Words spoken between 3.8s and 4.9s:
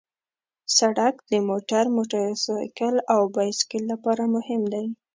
لپاره مهم دی.